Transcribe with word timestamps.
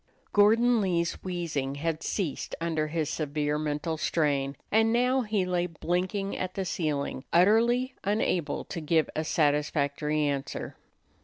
Gordon 0.33 0.81
Lee's 0.81 1.13
wheezing 1.23 1.75
had 1.75 2.01
ceased 2.01 2.55
under 2.59 2.87
his 2.87 3.07
severe 3.07 3.59
mental 3.59 3.97
strain, 3.97 4.57
and 4.71 4.91
now 4.91 5.21
he 5.21 5.45
lay 5.45 5.67
blinking 5.67 6.35
at 6.35 6.55
the 6.55 6.65
ceiling, 6.65 7.23
utterly 7.31 7.93
unable 8.03 8.65
to 8.65 8.81
give 8.81 9.11
a 9.15 9.23
satisfactory 9.23 10.23
answer. 10.23 10.75